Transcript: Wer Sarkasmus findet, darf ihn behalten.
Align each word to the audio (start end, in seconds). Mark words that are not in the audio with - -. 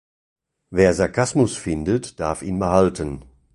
Wer 0.71 0.95
Sarkasmus 0.95 1.55
findet, 1.57 2.19
darf 2.19 2.41
ihn 2.41 2.57
behalten. 2.57 3.23